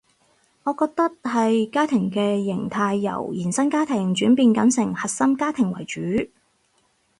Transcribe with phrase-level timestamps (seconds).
[0.63, 5.99] 我覺得係家庭嘅型態由延伸家庭轉變緊成核心家庭為主